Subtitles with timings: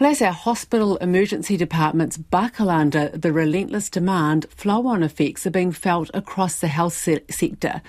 [0.00, 5.50] Well, as our hospital emergency departments buckle under the relentless demand, flow on effects are
[5.50, 7.82] being felt across the health se- sector.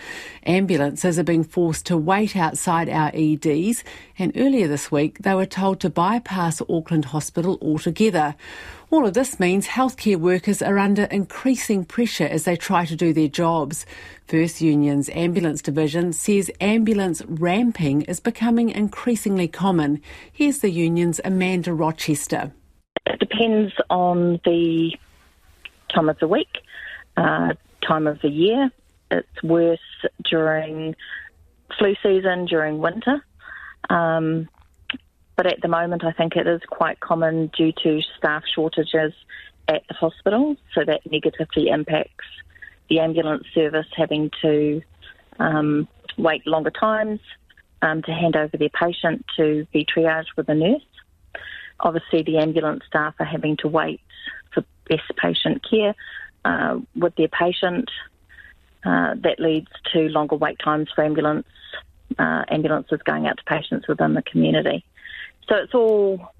[0.43, 3.83] Ambulances are being forced to wait outside our EDs,
[4.17, 8.35] and earlier this week they were told to bypass Auckland Hospital altogether.
[8.91, 13.13] All of this means healthcare workers are under increasing pressure as they try to do
[13.13, 13.85] their jobs.
[14.25, 20.01] First Union's ambulance division says ambulance ramping is becoming increasingly common.
[20.33, 21.71] Here's the union's Amanda
[23.05, 24.91] It depends on the
[25.93, 26.59] time of the week,
[27.17, 27.53] uh,
[27.85, 28.71] time of the year.
[29.11, 29.79] It's worse
[30.29, 30.95] during
[31.77, 33.23] flu season, during winter.
[33.89, 34.47] Um,
[35.35, 39.13] but at the moment, I think it is quite common due to staff shortages
[39.67, 42.25] at the hospital, so that negatively impacts
[42.89, 44.81] the ambulance service having to
[45.39, 45.87] um,
[46.17, 47.19] wait longer times
[47.81, 50.81] um, to hand over their patient to be triaged with a nurse.
[51.79, 54.01] Obviously, the ambulance staff are having to wait
[54.53, 55.95] for best patient care
[56.45, 57.89] uh, with their patient.
[58.85, 61.45] Uh, that leads to longer wait times for ambulance
[62.17, 64.85] uh, ambulances going out to patients within the community.
[65.47, 66.33] So it's all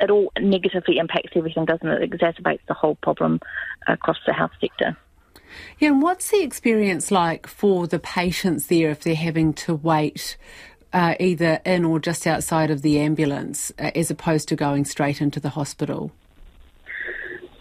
[0.00, 2.02] it all negatively impacts everything, doesn't it?
[2.02, 3.40] It exacerbates the whole problem
[3.86, 4.96] across the health sector.
[5.78, 10.36] Yeah, and what's the experience like for the patients there if they're having to wait
[10.92, 15.20] uh, either in or just outside of the ambulance uh, as opposed to going straight
[15.20, 16.12] into the hospital?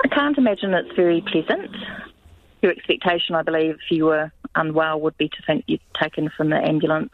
[0.03, 1.75] I can't imagine it's very pleasant.
[2.61, 6.49] Your expectation, I believe, if you were unwell, would be to think you'd taken from
[6.49, 7.11] the ambulance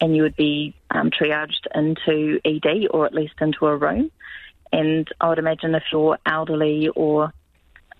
[0.00, 4.10] and you would be um, triaged into ED or at least into a room.
[4.72, 7.32] And I would imagine if you're elderly or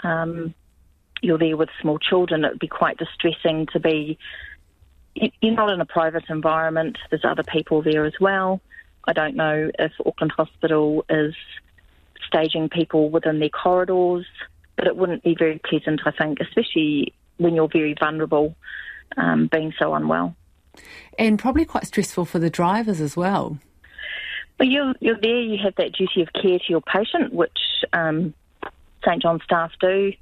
[0.05, 0.55] um,
[1.23, 4.19] you're there with small children, it would be quite distressing to be.
[5.41, 6.99] You're not in a private environment.
[7.11, 8.61] There's other people there as well.
[9.07, 11.35] I don't know if Auckland Hospital is
[12.27, 14.27] staging people within their corridors,
[14.77, 18.55] but it wouldn't be very pleasant, I think, especially when you're very vulnerable,
[19.17, 20.37] um, being so unwell.
[21.19, 23.59] And probably quite stressful for the drivers as well.
[24.59, 27.59] Well, you're, you're there, you have that duty of care to your patient, which
[27.93, 28.35] um,
[29.05, 30.13] St John staff do.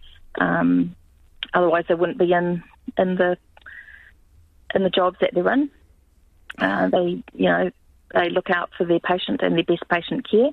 [0.41, 0.94] Um,
[1.54, 2.62] otherwise, they wouldn't be in,
[2.99, 3.37] in the
[4.76, 5.70] in the jobs that they're in.
[6.59, 7.70] Uh, they, you know,
[8.14, 10.50] they look out for their patient and their best patient care.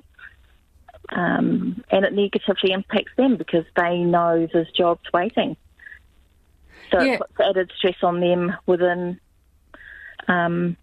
[1.10, 5.56] Um, and it negatively impacts them because they know there's jobs waiting.
[6.90, 7.14] So yeah.
[7.14, 9.20] it puts added stress on them within
[10.28, 10.76] um,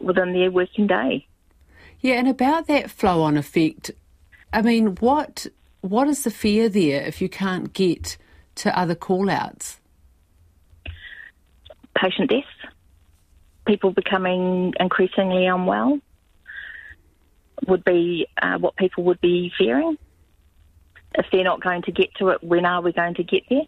[0.00, 1.26] within their working day.
[2.00, 3.90] Yeah, and about that flow on effect,
[4.52, 5.46] I mean, what
[5.80, 8.16] what is the fear there if you can't get
[8.56, 9.80] to other call outs?
[11.96, 12.46] Patient deaths,
[13.66, 15.98] people becoming increasingly unwell
[17.66, 19.98] would be uh, what people would be fearing.
[21.14, 23.66] If they're not going to get to it, when are we going to get there?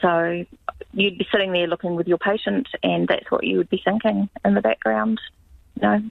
[0.00, 0.44] So
[0.92, 4.28] you'd be sitting there looking with your patient, and that's what you would be thinking
[4.44, 5.20] in the background.
[5.76, 6.02] You know.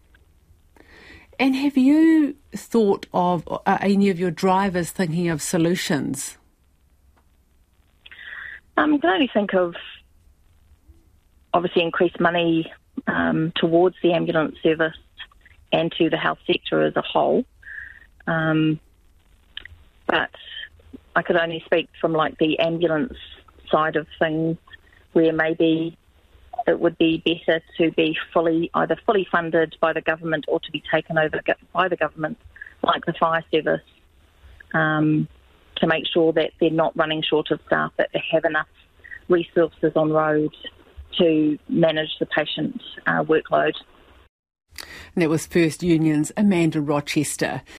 [1.40, 6.38] And have you thought of uh, any of your drivers thinking of solutions?
[8.78, 9.76] Um, I can only think of
[11.54, 12.72] obviously increased money
[13.08, 14.98] um, towards the ambulance service
[15.72, 17.46] and to the health sector as a whole.
[18.28, 18.80] Um,
[20.08, 20.32] but
[21.16, 23.18] I could only speak from like the ambulance
[23.70, 24.58] side of things
[25.14, 25.98] where maybe
[26.68, 30.72] it would be better to be fully either fully funded by the government or to
[30.72, 31.42] be taken over
[31.74, 32.38] by the government,
[32.84, 33.82] like the fire service,
[34.74, 35.28] um,
[35.78, 38.68] to make sure that they're not running short of staff, that they have enough
[39.28, 40.54] resources on road
[41.18, 43.74] to manage the patient's uh, workload.
[45.16, 47.62] And that was First Union's Amanda Rochester.